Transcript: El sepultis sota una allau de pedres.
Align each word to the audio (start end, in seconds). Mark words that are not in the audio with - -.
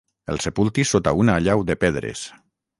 El 0.35 0.39
sepultis 0.45 0.95
sota 0.95 1.15
una 1.25 1.37
allau 1.43 1.63
de 1.71 1.79
pedres. 1.85 2.27